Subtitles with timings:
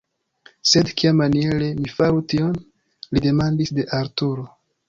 [0.69, 2.57] "Sed kiamaniere mi faru tion?!"
[3.15, 4.49] Li demandis de Arturo!